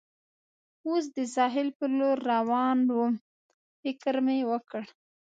[0.87, 3.13] اوس د ساحل پر لور روان ووم،
[3.81, 4.83] فکر مې وکړ.